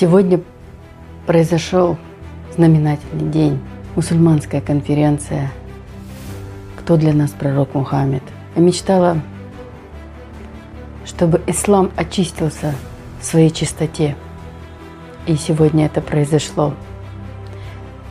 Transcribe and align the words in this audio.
Сегодня 0.00 0.40
произошел 1.26 1.96
знаменательный 2.54 3.28
день. 3.32 3.60
Мусульманская 3.96 4.60
конференция 4.60 5.50
«Кто 6.76 6.96
для 6.96 7.12
нас 7.12 7.32
пророк 7.32 7.74
Мухаммед?» 7.74 8.22
Я 8.54 8.62
мечтала, 8.62 9.20
чтобы 11.04 11.42
ислам 11.48 11.90
очистился 11.96 12.76
в 13.20 13.24
своей 13.24 13.50
чистоте. 13.50 14.14
И 15.26 15.34
сегодня 15.34 15.86
это 15.86 16.00
произошло 16.00 16.74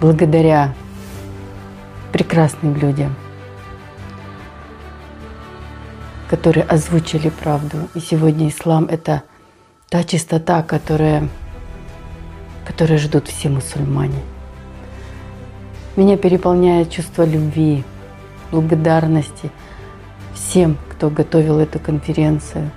благодаря 0.01 0.73
прекрасным 2.11 2.75
людям, 2.75 3.15
которые 6.29 6.65
озвучили 6.65 7.29
правду. 7.29 7.87
И 7.93 8.01
сегодня 8.01 8.49
ислам– 8.49 8.87
это 8.91 9.23
та 9.87 10.03
чистота, 10.03 10.63
которая 10.63 11.29
которые 12.67 12.97
ждут 12.97 13.29
все 13.29 13.47
мусульмане. 13.47 14.21
Меня 15.95 16.17
переполняет 16.17 16.91
чувство 16.91 17.23
любви, 17.23 17.85
благодарности 18.51 19.51
всем, 20.33 20.77
кто 20.91 21.09
готовил 21.09 21.59
эту 21.59 21.79
конференцию. 21.79 22.69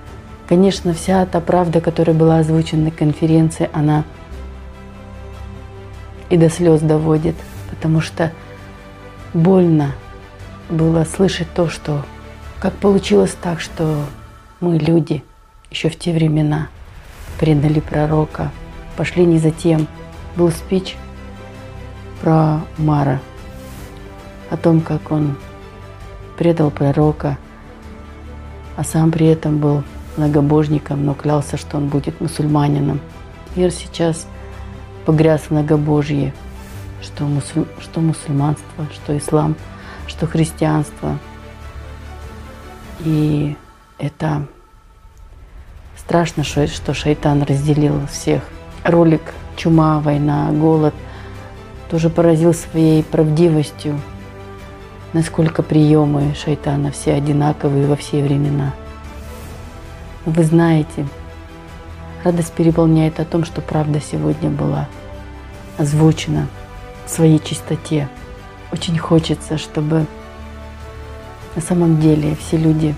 Конечно, 0.48 0.95
вся 0.95 1.26
та 1.26 1.40
правда, 1.40 1.80
которая 1.80 2.16
была 2.16 2.38
озвучена 2.38 2.84
на 2.84 2.90
конференции, 2.92 3.68
она 3.72 4.04
и 6.28 6.36
до 6.36 6.48
слез 6.48 6.80
доводит, 6.80 7.34
потому 7.68 8.00
что 8.00 8.32
больно 9.34 9.92
было 10.68 11.04
слышать 11.04 11.48
то, 11.52 11.68
что 11.68 12.04
как 12.60 12.74
получилось 12.74 13.36
так, 13.42 13.60
что 13.60 14.04
мы, 14.60 14.78
люди, 14.78 15.24
еще 15.68 15.88
в 15.88 15.98
те 15.98 16.12
времена 16.12 16.68
предали 17.40 17.80
пророка, 17.80 18.52
пошли 19.01 19.24
не 19.24 19.38
за 19.38 19.51
тем. 19.51 19.88
Был 20.37 20.51
спич 20.51 20.95
про 22.20 22.60
Мара, 22.76 23.18
о 24.51 24.59
том, 24.59 24.82
как 24.82 25.10
он 25.10 25.38
предал 26.37 26.70
пророка, 26.70 27.38
а 28.76 28.84
сам 28.84 29.10
при 29.10 29.26
этом 29.28 29.56
был 29.56 29.84
многобожником, 30.18 31.06
но 31.06 31.15
клялся, 31.15 31.56
что 31.56 31.78
он 31.78 31.88
будет 31.88 32.21
мусульманином. 32.21 33.01
Мир 33.56 33.71
сейчас 33.71 34.26
погряз 35.06 35.45
в 35.45 35.51
многобожье, 35.52 36.34
что, 37.01 37.24
мусуль... 37.24 37.65
что 37.80 38.02
мусульманство, 38.02 38.87
что 38.93 39.16
ислам, 39.16 39.56
что 40.09 40.26
христианство. 40.26 41.18
И 42.98 43.56
это 43.96 44.46
страшно, 45.96 46.45
что 46.45 46.93
шайтан 46.93 47.45
разделил 47.45 48.06
всех– 48.09 48.43
ролик 48.91 49.23
«Чума, 49.57 50.01
война, 50.01 50.51
голод» 50.52 50.95
тоже 51.91 52.10
поразил 52.10 52.55
своей 52.55 53.02
правдивостью, 53.02 54.01
насколько 55.13 55.63
приемы 55.63 56.35
шайтана 56.35 56.91
все 56.93 57.15
одинаковые 57.15 57.87
во 57.87 57.96
все 57.96 58.23
времена. 58.23 58.74
Вы 60.24 60.45
знаете, 60.45 61.07
радость 62.23 62.52
переполняет 62.52 63.18
о 63.18 63.24
том, 63.24 63.45
что 63.45 63.61
правда 63.61 64.00
сегодня 64.00 64.50
была 64.50 64.88
озвучена 65.78 66.47
в 67.06 67.11
своей 67.11 67.38
чистоте. 67.38 68.09
Очень 68.72 68.99
хочется, 68.99 69.59
чтобы 69.59 70.06
на 71.56 71.62
самом 71.62 72.00
деле 72.00 72.37
все 72.37 72.56
люди 72.56 72.94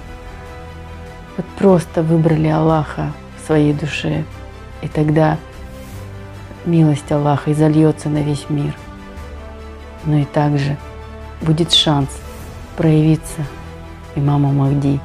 вот 1.37 1.47
просто 1.59 2.03
выбрали 2.03 2.49
Аллаха 2.49 3.13
в 3.41 3.47
своей 3.47 3.73
душе. 3.73 4.25
И 4.83 4.89
тогда 4.89 5.39
милость 6.65 7.11
Аллаха 7.11 7.53
изольется 7.53 8.09
на 8.09 8.23
весь 8.23 8.49
мир. 8.49 8.75
Но 10.05 10.19
и 10.19 10.25
также 10.25 10.77
будет 11.41 11.73
шанс 11.73 12.09
проявиться 12.77 13.45
имаму 14.15 14.53
Махди. 14.53 15.01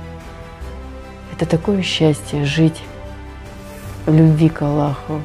Это 1.34 1.46
такое 1.46 1.82
счастье 1.82 2.46
жить 2.46 2.82
в 4.06 4.14
любви 4.14 4.50
к 4.50 4.62
Аллаху. 4.62 5.22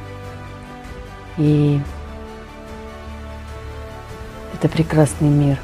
И 1.37 1.79
это 4.53 4.69
прекрасный 4.69 5.29
мир. 5.29 5.57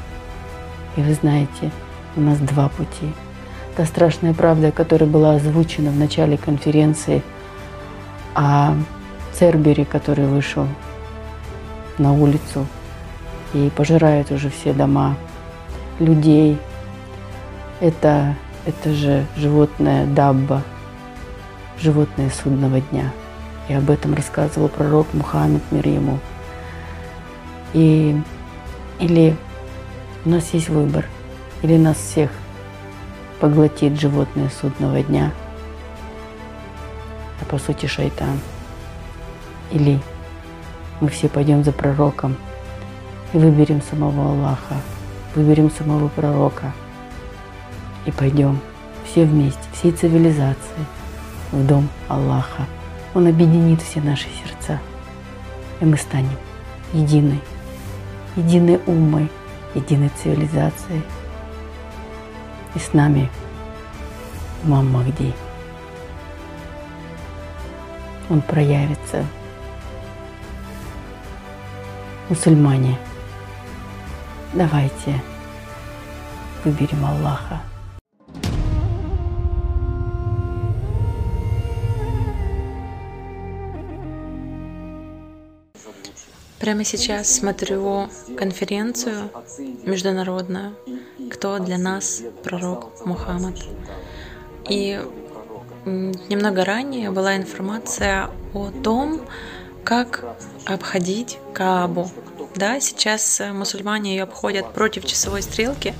И 0.96 1.02
вы 1.02 1.14
знаете, 1.14 1.70
у 2.16 2.20
нас 2.20 2.38
два 2.38 2.68
пути. 2.68 3.12
Та 3.76 3.86
страшная 3.86 4.34
правда, 4.34 4.72
которая 4.72 5.08
была 5.08 5.36
озвучена 5.36 5.90
в 5.90 5.96
начале 5.96 6.36
конференции 6.36 7.22
о 8.34 8.74
Цербери, 9.40 9.84
который 9.84 10.26
вышел 10.26 10.68
на 11.96 12.12
улицу 12.12 12.66
и 13.54 13.70
пожирает 13.74 14.30
уже 14.30 14.50
все 14.50 14.74
дома 14.74 15.16
людей. 15.98 16.58
Это, 17.80 18.36
это 18.66 18.92
же 18.92 19.24
животное 19.38 20.04
Дабба, 20.04 20.62
животное 21.78 22.28
судного 22.28 22.82
дня. 22.82 23.12
И 23.70 23.72
об 23.72 23.88
этом 23.88 24.12
рассказывал 24.12 24.68
пророк 24.68 25.06
Мухаммед 25.14 25.62
мир 25.70 25.88
ему. 25.88 26.18
И, 27.72 28.14
или 28.98 29.34
у 30.26 30.28
нас 30.28 30.52
есть 30.52 30.68
выбор, 30.68 31.06
или 31.62 31.78
нас 31.78 31.96
всех 31.96 32.30
поглотит 33.40 33.98
животное 33.98 34.50
судного 34.60 35.02
дня, 35.02 35.32
а 37.40 37.46
по 37.46 37.56
сути 37.56 37.86
шайтан– 37.86 38.38
или 39.70 40.00
мы 41.00 41.08
все 41.08 41.28
пойдем 41.28 41.64
за 41.64 41.72
пророком 41.72 42.36
и 43.32 43.38
выберем 43.38 43.80
самого 43.82 44.30
Аллаха, 44.30 44.76
выберем 45.34 45.70
самого 45.70 46.08
пророка 46.08 46.72
и 48.06 48.10
пойдем 48.10 48.60
все 49.04 49.24
вместе, 49.24 49.60
всей 49.72 49.92
цивилизацией 49.92 50.86
в 51.52 51.66
дом 51.66 51.88
Аллаха. 52.08 52.66
Он 53.14 53.26
объединит 53.26 53.82
все 53.82 54.00
наши 54.00 54.28
сердца, 54.44 54.78
и 55.80 55.84
мы 55.84 55.96
станем 55.96 56.36
единой, 56.92 57.40
единой 58.36 58.80
умой, 58.86 59.30
единой 59.74 60.10
цивилизацией. 60.22 61.02
И 62.74 62.78
с 62.78 62.92
нами 62.92 63.28
Мам 64.62 64.92
Махди. 64.92 65.32
Он 68.28 68.42
проявится 68.42 69.24
мусульмане, 72.30 72.96
давайте 74.54 75.20
выберем 76.64 77.04
Аллаха. 77.04 77.60
Прямо 86.60 86.84
сейчас 86.84 87.34
смотрю 87.34 88.08
конференцию 88.38 89.30
международную 89.84 90.76
«Кто 91.32 91.58
для 91.58 91.78
нас 91.78 92.22
пророк 92.44 93.04
Мухаммад». 93.04 93.56
И 94.68 95.00
немного 95.84 96.64
ранее 96.64 97.10
была 97.10 97.36
информация 97.36 98.30
о 98.54 98.70
том, 98.70 99.20
как 99.84 100.24
обходить 100.66 101.38
Каабу. 101.54 102.10
Да, 102.54 102.80
сейчас 102.80 103.40
мусульмане 103.52 104.16
ее 104.16 104.24
обходят 104.24 104.72
против 104.72 105.04
часовой 105.04 105.42
стрелки, 105.42 105.94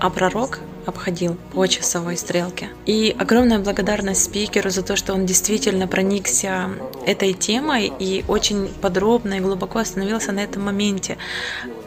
а 0.00 0.10
пророк 0.10 0.58
обходил 0.86 1.36
по 1.52 1.66
часовой 1.66 2.16
стрелке. 2.16 2.70
И 2.86 3.14
огромная 3.18 3.58
благодарность 3.58 4.24
спикеру 4.24 4.70
за 4.70 4.82
то, 4.82 4.96
что 4.96 5.12
он 5.12 5.26
действительно 5.26 5.86
проникся 5.86 6.70
этой 7.06 7.34
темой 7.34 7.92
и 7.98 8.24
очень 8.26 8.68
подробно 8.80 9.34
и 9.34 9.40
глубоко 9.40 9.80
остановился 9.80 10.32
на 10.32 10.40
этом 10.40 10.64
моменте. 10.64 11.18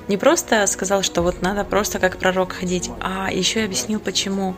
Не 0.08 0.18
просто 0.18 0.66
сказал, 0.68 1.02
что 1.02 1.22
вот 1.22 1.42
надо 1.42 1.64
просто 1.64 2.00
как 2.00 2.18
пророк 2.18 2.54
ходить, 2.54 2.92
а 3.00 3.32
еще 3.32 3.62
и 3.62 3.66
объяснил 3.66 4.00
почему. 4.00 4.56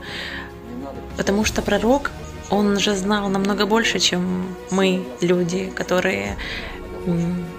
Потому 1.18 1.46
что 1.46 1.62
пророк 1.62 2.12
он 2.50 2.80
же 2.80 2.96
знал 2.96 3.30
намного 3.30 3.66
больше, 3.66 4.00
чем 4.00 4.56
мы, 4.72 5.06
люди, 5.22 5.72
которые 5.76 6.38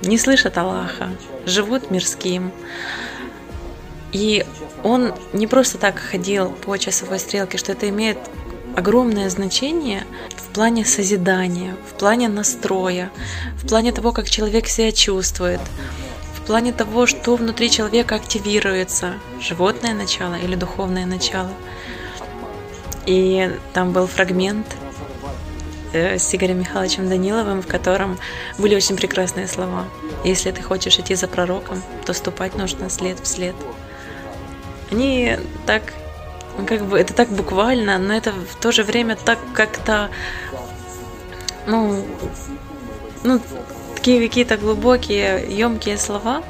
не 0.03 0.19
слышат 0.19 0.57
Аллаха, 0.59 1.11
живут 1.47 1.91
мирским. 1.91 2.53
И 4.13 4.47
он 4.83 5.13
не 5.33 5.47
просто 5.47 5.79
так 5.79 5.99
ходил 5.99 6.51
по 6.51 6.77
часовой 6.79 7.19
стрелке, 7.19 7.59
что 7.59 7.73
это 7.73 7.89
имеет 7.89 8.19
огромное 8.77 9.29
значение 9.29 10.05
в 10.37 10.55
плане 10.55 10.85
созидания, 10.85 11.77
в 11.91 11.99
плане 11.99 12.29
настроя, 12.29 13.11
в 13.57 13.67
плане 13.69 13.93
того, 13.93 14.13
как 14.13 14.31
человек 14.31 14.69
себя 14.69 14.93
чувствует, 14.93 15.61
в 16.35 16.47
плане 16.47 16.73
того, 16.73 17.07
что 17.07 17.37
внутри 17.37 17.71
человека 17.71 18.17
активируется, 18.17 19.15
животное 19.41 19.95
начало 19.95 20.35
или 20.35 20.55
духовное 20.55 21.07
начало. 21.07 21.51
И 23.07 23.51
там 23.73 23.93
был 23.93 24.07
фрагмент 24.07 24.67
э, 25.93 26.19
с 26.19 26.35
Игорем 26.35 26.61
Михайловичем 26.61 27.09
Даниловым, 27.09 27.61
в 27.63 27.67
котором 27.67 28.19
были 28.59 28.75
очень 28.75 28.97
прекрасные 28.97 29.47
слова. 29.47 29.85
Если 30.25 30.51
ты 30.51 30.63
хочешь 30.63 30.99
идти 30.99 31.15
за 31.15 31.29
пророком, 31.29 31.83
то 32.07 32.13
ступать 32.13 32.57
нужно 32.57 32.89
след 32.89 33.21
в 33.21 33.27
след. 33.27 33.55
Они 34.91 35.37
так, 35.67 35.83
как 36.67 36.83
бы, 36.87 36.99
это 36.99 37.13
так 37.15 37.29
буквально, 37.29 37.99
но 37.99 38.15
это 38.15 38.33
в 38.33 38.57
то 38.61 38.73
же 38.73 38.85
время 38.85 39.17
так 39.17 39.39
как-то, 39.53 40.11
ну, 41.67 42.05
ну, 43.23 43.41
такие 43.95 44.21
какие-то 44.21 44.57
глубокие, 44.57 45.47
емкие 45.49 45.99
слова. 45.99 46.43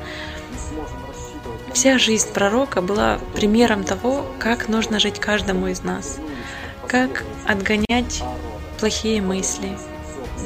Вся 1.72 1.98
жизнь 1.98 2.32
пророка 2.32 2.82
была 2.82 3.18
примером 3.34 3.84
того, 3.84 4.26
как 4.38 4.68
нужно 4.68 5.00
жить 5.00 5.18
каждому 5.18 5.68
из 5.68 5.82
нас, 5.82 6.18
как 6.94 7.24
отгонять 7.44 8.22
плохие 8.78 9.20
мысли, 9.20 9.76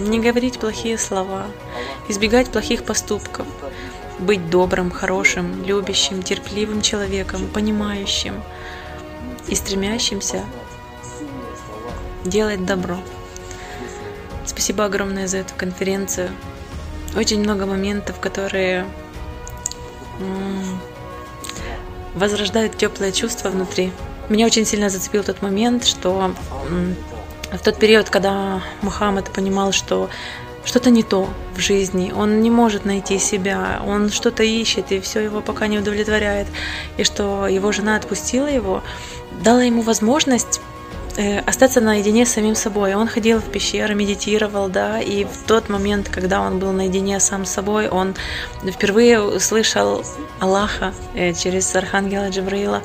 не 0.01 0.19
говорить 0.19 0.59
плохие 0.59 0.97
слова, 0.97 1.45
избегать 2.09 2.51
плохих 2.51 2.85
поступков, 2.85 3.47
быть 4.19 4.49
добрым, 4.49 4.91
хорошим, 4.91 5.63
любящим, 5.65 6.23
терпеливым 6.23 6.81
человеком, 6.81 7.49
понимающим 7.49 8.43
и 9.47 9.55
стремящимся 9.55 10.43
делать 12.25 12.65
добро. 12.65 12.97
Спасибо 14.47 14.87
огромное 14.87 15.27
за 15.27 15.37
эту 15.37 15.55
конференцию. 15.55 16.31
Очень 17.15 17.41
много 17.41 17.67
моментов, 17.67 18.21
которые 18.21 18.87
возрождают 22.15 22.79
теплое 22.79 23.13
чувство 23.13 23.51
внутри. 23.51 23.93
Меня 24.29 24.47
очень 24.47 24.67
сильно 24.67 24.91
зацепил 24.91 25.25
тот 25.25 25.43
момент, 25.43 25.85
что 25.85 26.35
в 27.51 27.59
тот 27.61 27.79
период, 27.79 28.11
когда 28.11 28.63
Мухаммад 28.83 29.33
понимал, 29.33 29.73
что 29.73 30.11
что-то 30.65 30.91
не 30.91 31.03
то 31.03 31.29
в 31.55 31.61
жизни, 31.61 32.13
он 32.15 32.43
не 32.43 32.51
может 32.51 32.85
найти 32.85 33.19
себя, 33.19 33.81
он 33.87 34.11
что-то 34.11 34.43
ищет, 34.43 34.93
и 34.93 35.01
все 35.01 35.21
его 35.21 35.41
пока 35.41 35.67
не 35.67 35.79
удовлетворяет, 35.79 36.47
и 36.99 37.05
что 37.05 37.47
его 37.47 37.73
жена 37.73 37.97
отпустила 37.97 38.47
его, 38.47 38.83
дала 39.43 39.63
ему 39.63 39.81
возможность 39.81 40.61
э, 41.17 41.39
остаться 41.41 41.81
наедине 41.81 42.27
с 42.27 42.33
самим 42.33 42.55
собой. 42.55 42.95
Он 42.95 43.09
ходил 43.09 43.39
в 43.39 43.51
пещеры, 43.51 43.95
медитировал, 43.95 44.69
да, 44.69 45.01
и 45.01 45.25
в 45.25 45.45
тот 45.47 45.71
момент, 45.71 46.11
когда 46.11 46.43
он 46.43 46.59
был 46.59 46.73
наедине 46.73 47.19
сам 47.19 47.47
с 47.47 47.51
собой, 47.51 47.89
он 47.89 48.15
впервые 48.63 49.23
услышал 49.23 50.05
Аллаха 50.39 50.93
э, 51.15 51.33
через 51.33 51.75
архангела 51.75 52.29
Джабраила. 52.29 52.83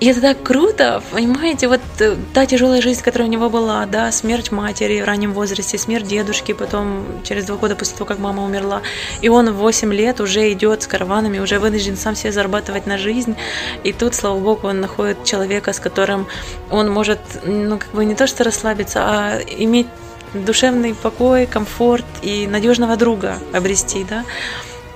И 0.00 0.06
это 0.06 0.20
так 0.20 0.42
круто, 0.44 1.02
понимаете, 1.10 1.66
вот 1.66 1.80
э, 1.98 2.14
та 2.32 2.46
тяжелая 2.46 2.80
жизнь, 2.80 3.02
которая 3.02 3.28
у 3.28 3.32
него 3.32 3.50
была, 3.50 3.84
да, 3.84 4.12
смерть 4.12 4.52
матери 4.52 5.00
в 5.00 5.04
раннем 5.04 5.32
возрасте, 5.32 5.76
смерть 5.76 6.06
дедушки, 6.06 6.52
потом 6.52 7.04
через 7.24 7.46
два 7.46 7.56
года 7.56 7.74
после 7.74 7.96
того, 7.96 8.06
как 8.06 8.20
мама 8.20 8.44
умерла, 8.44 8.82
и 9.22 9.28
он 9.28 9.50
в 9.50 9.56
8 9.56 9.92
лет 9.92 10.20
уже 10.20 10.52
идет 10.52 10.84
с 10.84 10.86
караванами, 10.86 11.40
уже 11.40 11.58
вынужден 11.58 11.96
сам 11.96 12.14
себе 12.14 12.30
зарабатывать 12.30 12.86
на 12.86 12.96
жизнь, 12.96 13.34
и 13.82 13.92
тут, 13.92 14.14
слава 14.14 14.38
богу, 14.38 14.68
он 14.68 14.80
находит 14.80 15.24
человека, 15.24 15.72
с 15.72 15.80
которым 15.80 16.28
он 16.70 16.88
может, 16.92 17.18
ну, 17.44 17.78
как 17.78 17.90
бы 17.90 18.04
не 18.04 18.14
то 18.14 18.28
что 18.28 18.44
расслабиться, 18.44 19.00
а 19.02 19.40
иметь 19.58 19.88
душевный 20.32 20.94
покой, 20.94 21.46
комфорт 21.46 22.06
и 22.22 22.46
надежного 22.46 22.96
друга 22.96 23.38
обрести, 23.52 24.04
да. 24.08 24.24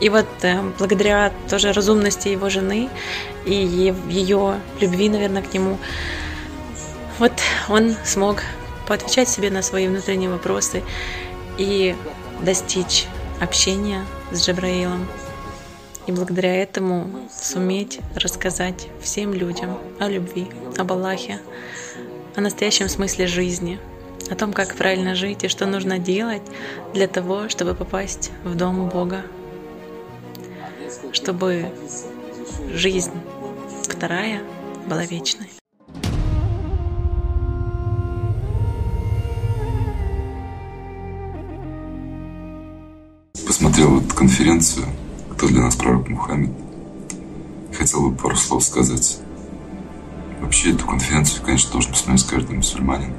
И 0.03 0.09
вот 0.09 0.27
э, 0.43 0.61
благодаря 0.81 1.33
тоже 1.49 1.73
разумности 1.73 2.27
его 2.27 2.51
жены 2.51 2.91
и 3.47 3.55
ее 4.09 4.61
любви, 4.81 5.09
наверное, 5.09 5.43
к 5.43 5.55
нему, 5.55 5.79
вот 7.21 7.31
он 7.69 7.95
смог 8.05 8.43
поотвечать 8.89 9.29
себе 9.29 9.49
на 9.51 9.63
свои 9.63 9.87
внутренние 9.87 10.29
вопросы 10.29 10.83
и 11.57 11.95
достичь 12.41 13.07
общения 13.41 14.05
с 14.33 14.45
Джабраилом. 14.45 15.07
И 16.09 16.11
благодаря 16.11 16.57
этому 16.57 17.09
суметь 17.33 18.01
рассказать 18.17 18.89
всем 19.01 19.33
людям 19.33 19.79
о 20.01 20.09
любви, 20.09 20.49
об 20.79 20.91
Аллахе, 20.91 21.39
о 22.35 22.41
настоящем 22.41 22.89
смысле 22.89 23.29
жизни, 23.29 23.79
о 24.29 24.35
том, 24.35 24.53
как 24.53 24.75
правильно 24.75 25.15
жить 25.15 25.45
и 25.45 25.49
что 25.49 25.65
нужно 25.67 26.01
делать 26.01 26.43
для 26.93 27.07
того, 27.07 27.49
чтобы 27.49 27.77
попасть 27.77 28.33
в 28.43 28.57
дом 28.57 28.89
Бога 28.89 29.23
чтобы 31.13 31.71
жизнь 32.73 33.13
вторая 33.89 34.43
была 34.89 35.05
вечной. 35.05 35.49
Посмотрел 43.47 44.01
эту 44.01 44.15
конференцию 44.15 44.87
«Кто 45.33 45.47
для 45.49 45.61
нас 45.61 45.77
пророк 45.77 46.09
Мухаммед?» 46.09 46.51
Хотел 47.77 48.09
бы 48.09 48.17
пару 48.17 48.37
слов 48.37 48.65
сказать. 48.65 49.19
Вообще 50.41 50.73
эту 50.73 50.87
конференцию, 50.87 51.45
конечно, 51.45 51.73
должен 51.73 51.93
посмотреть 51.93 52.27
каждый 52.27 52.57
мусульманин. 52.57 53.15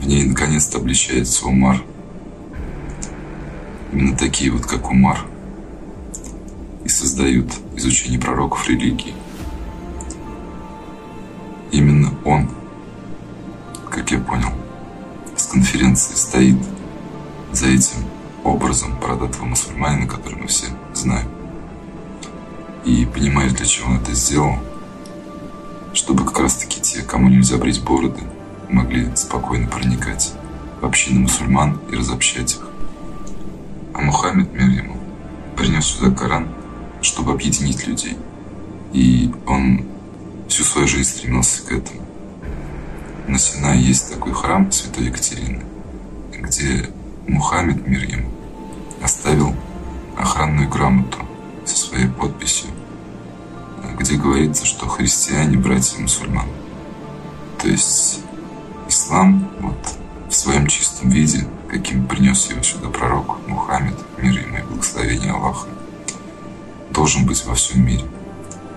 В 0.00 0.06
ней 0.06 0.24
наконец-то 0.24 0.78
обличается 0.78 1.46
Умар. 1.46 1.82
Именно 3.92 4.16
такие 4.16 4.50
вот, 4.50 4.66
как 4.66 4.90
Умар– 4.90 5.26
и 6.84 6.88
создают 6.88 7.52
изучение 7.76 8.18
пророков 8.18 8.68
религии. 8.68 9.14
Именно 11.70 12.12
он, 12.24 12.50
как 13.90 14.10
я 14.10 14.18
понял, 14.18 14.50
с 15.36 15.46
конференции 15.46 16.14
стоит 16.14 16.56
за 17.52 17.68
этим 17.68 18.04
образом 18.44 18.98
бородатого 19.00 19.44
мусульманина, 19.44 20.06
который 20.06 20.40
мы 20.40 20.46
все 20.48 20.66
знаем. 20.92 21.28
И 22.84 23.06
понимаешь, 23.06 23.52
для 23.52 23.64
чего 23.64 23.90
он 23.90 23.98
это 23.98 24.12
сделал, 24.12 24.56
чтобы 25.94 26.24
как 26.24 26.40
раз-таки 26.40 26.80
те, 26.80 27.02
кому 27.02 27.28
нельзя 27.28 27.56
брить 27.58 27.82
бороды, 27.82 28.20
могли 28.68 29.14
спокойно 29.14 29.68
проникать 29.68 30.32
в 30.80 30.86
общины 30.86 31.20
мусульман 31.20 31.78
и 31.90 31.94
разобщать 31.94 32.54
их. 32.54 32.68
А 33.94 34.00
Мухаммед, 34.00 34.52
мир 34.52 34.84
ему, 34.84 34.96
принес 35.56 35.84
сюда 35.84 36.14
Коран– 36.14 36.48
чтобы 37.02 37.32
объединить 37.32 37.86
людей. 37.86 38.16
И 38.92 39.30
он 39.46 39.84
всю 40.48 40.64
свою 40.64 40.86
жизнь 40.86 41.10
стремился 41.10 41.62
к 41.62 41.72
этому. 41.72 42.00
На 43.26 43.38
Синае 43.38 43.80
есть 43.80 44.12
такой 44.12 44.32
храм 44.32 44.70
Святой 44.72 45.06
Екатерины, 45.06 45.62
где 46.32 46.90
Мухаммед, 47.26 47.86
мир 47.86 48.04
ему, 48.04 48.30
оставил 49.02 49.54
охранную 50.16 50.68
грамоту 50.68 51.18
со 51.64 51.76
своей 51.76 52.08
подписью, 52.08 52.70
где 53.98 54.16
говорится, 54.16 54.66
что 54.66 54.88
христиане– 54.88 55.56
братья 55.58 55.98
мусульман. 56.00 56.48
То 57.60 57.68
есть 57.68 58.20
ислам 58.88 59.48
вот 59.60 59.78
в 60.28 60.34
своем 60.34 60.66
чистом 60.66 61.10
виде, 61.10 61.46
каким 61.70 62.06
принес 62.06 62.50
его 62.50 62.62
сюда 62.62 62.88
пророк 62.88 63.38
Мухаммед, 63.46 63.94
мир 64.18 64.40
ему 64.40 64.58
и 64.58 64.62
благословение 64.62 65.32
Аллаха, 65.32 65.68
должен 66.92 67.26
быть 67.26 67.44
во 67.44 67.54
всем 67.54 67.84
мире. 67.84 68.04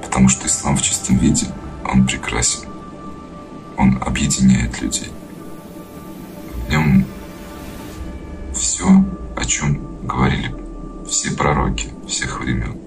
Потому 0.01 0.29
что 0.29 0.48
ислам 0.48 0.77
в 0.77 0.81
чистом 0.81 1.17
виде, 1.17 1.48
он 1.84 2.05
прекрасен. 2.05 2.67
Он 3.77 4.01
объединяет 4.01 4.81
людей. 4.81 5.12
В 6.67 6.72
нем 6.72 7.05
все, 8.53 8.88
о 9.36 9.45
чем 9.45 10.05
говорили 10.07 10.55
все 11.07 11.31
пророки 11.31 11.89
всех 12.07 12.39
времен. 12.39 12.79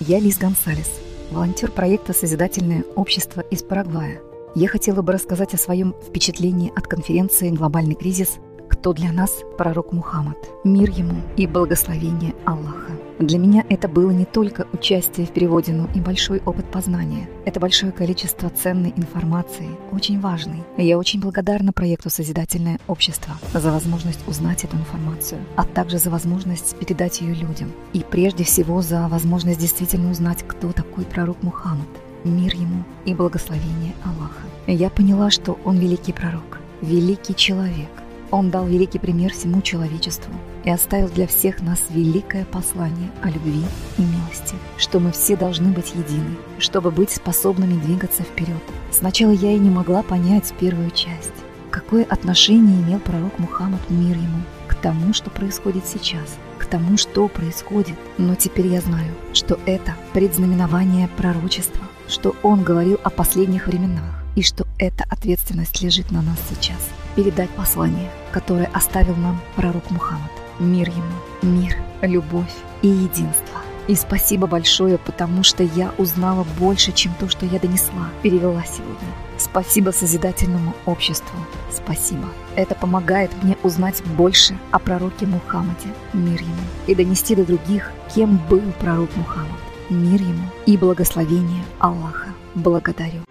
Я 0.00 0.20
Лиз 0.20 0.38
Гонсалес, 0.38 0.90
волонтер 1.30 1.70
проекта 1.70 2.14
«Созидательное 2.14 2.84
общество» 2.94 3.40
из 3.42 3.62
Парагвая– 3.62 4.22
я 4.54 4.68
хотела 4.68 5.02
бы 5.02 5.12
рассказать 5.12 5.54
о 5.54 5.58
своем 5.58 5.94
впечатлении 6.06 6.72
от 6.74 6.86
конференции 6.86 7.50
«Глобальный 7.50 7.94
кризис. 7.94 8.38
Кто 8.68 8.92
для 8.92 9.12
нас 9.12 9.42
пророк 9.56 9.92
Мухаммад? 9.92 10.36
Мир 10.64 10.90
ему 10.90 11.16
и 11.36 11.46
благословение 11.46 12.34
Аллаха». 12.44 12.92
Для 13.18 13.38
меня 13.38 13.64
это 13.68 13.88
было 13.88 14.12
не 14.12 14.24
только 14.24 14.68
участие 14.72 15.26
в 15.26 15.30
переводе, 15.30 15.72
но 15.72 15.88
и 15.92 16.00
большой 16.00 16.40
опыт 16.46 16.70
познания. 16.70 17.28
Это 17.44 17.58
большое 17.58 17.90
количество 17.90 18.48
ценной 18.48 18.92
информации, 18.96 19.68
очень 19.90 20.20
важной. 20.20 20.62
Я 20.76 20.98
очень 20.98 21.20
благодарна 21.20 21.72
проекту 21.72 22.10
«Созидательное 22.10 22.78
общество» 22.86 23.34
за 23.52 23.72
возможность 23.72 24.26
узнать 24.28 24.64
эту 24.64 24.76
информацию, 24.76 25.40
а 25.56 25.64
также 25.64 25.98
за 25.98 26.10
возможность 26.10 26.76
передать 26.78 27.20
ее 27.20 27.34
людям. 27.34 27.72
И 27.92 28.04
прежде 28.08 28.44
всего 28.44 28.82
за 28.82 29.08
возможность 29.08 29.60
действительно 29.60 30.10
узнать, 30.10 30.44
кто 30.46 30.72
такой 30.72 31.04
пророк 31.04 31.42
Мухаммад– 31.42 31.88
мир 32.24 32.54
ему 32.54 32.84
и 33.04 33.14
благословение 33.14 33.94
Аллаха. 34.04 34.42
Я 34.66 34.90
поняла, 34.90 35.30
что 35.30 35.58
он 35.64 35.78
великий 35.78 36.12
пророк, 36.12 36.58
великий 36.82 37.34
человек, 37.34 37.90
Он 38.30 38.50
дал 38.50 38.66
великий 38.66 38.98
пример 38.98 39.32
всему 39.32 39.62
человечеству 39.62 40.32
и 40.64 40.70
оставил 40.70 41.08
для 41.08 41.26
всех 41.26 41.62
нас 41.62 41.82
великое 41.88 42.44
послание 42.44 43.10
о 43.22 43.30
любви 43.30 43.64
и 43.96 44.02
милости, 44.02 44.54
что 44.76 45.00
мы 45.00 45.12
все 45.12 45.36
должны 45.36 45.70
быть 45.70 45.94
едины, 45.94 46.36
чтобы 46.58 46.90
быть 46.90 47.10
способными 47.10 47.80
двигаться 47.80 48.22
вперед. 48.22 48.62
Сначала 48.90 49.30
я 49.30 49.52
и 49.52 49.58
не 49.58 49.70
могла 49.70 50.02
понять 50.02 50.52
первую 50.60 50.90
часть. 50.90 51.32
Какое 51.70 52.04
отношение 52.04 52.82
имел 52.82 52.98
пророк 52.98 53.38
Мухаммад, 53.38 53.80
мир 53.88 54.16
ему, 54.16 54.42
к 54.66 54.74
тому, 54.74 55.14
что 55.14 55.30
происходит 55.30 55.86
сейчас, 55.86 56.36
к 56.58 56.66
тому, 56.66 56.96
что 56.98 57.28
происходит. 57.28 57.96
Но 58.18 58.34
теперь 58.34 58.66
я 58.66 58.80
знаю, 58.80 59.14
что 59.32 59.58
это 59.64 59.94
предзнаменование 60.12 61.08
пророчества, 61.16 61.86
что 62.08 62.34
он 62.42 62.62
говорил 62.62 62.98
о 63.04 63.10
последних 63.10 63.66
временах, 63.66 64.04
и 64.34 64.42
что 64.42 64.66
эта 64.78 65.04
ответственность 65.08 65.80
лежит 65.82 66.10
на 66.10 66.22
нас 66.22 66.38
сейчас– 66.48 66.88
передать 67.16 67.50
послание, 67.50 68.10
которое 68.30 68.66
оставил 68.66 69.16
нам 69.16 69.40
пророк 69.56 69.90
Мухаммад. 69.90 70.30
Мир 70.60 70.88
ему, 70.88 71.02
мир, 71.42 71.76
любовь 72.02 72.52
и 72.82 72.88
единство. 72.88 73.60
И 73.88 73.94
спасибо 73.94 74.46
большое, 74.46 74.98
потому 74.98 75.42
что 75.42 75.62
я 75.62 75.92
узнала 75.98 76.46
больше, 76.58 76.92
чем 76.92 77.12
то, 77.18 77.28
что 77.28 77.46
я 77.46 77.58
донесла, 77.58 78.10
перевела 78.22 78.62
сегодня. 78.64 79.08
Спасибо 79.38 79.90
Созидательному 79.90 80.74
обществу. 80.84 81.38
Спасибо. 81.72 82.26
Это 82.54 82.74
помогает 82.74 83.30
мне 83.42 83.56
узнать 83.62 84.02
больше 84.04 84.58
о 84.72 84.78
пророке 84.78 85.26
Мухаммаде, 85.26 85.88
мир 86.12 86.40
ему, 86.40 86.62
и 86.86 86.94
донести 86.94 87.34
до 87.34 87.44
других, 87.44 87.92
кем 88.14 88.38
был 88.48 88.62
пророк 88.78 89.14
Мухаммад, 89.16 89.60
мир 89.90 90.20
ему 90.20 90.44
и 90.66 90.76
благословение 90.76 91.64
Аллаха. 91.78 92.34
Благодарю. 92.54 93.22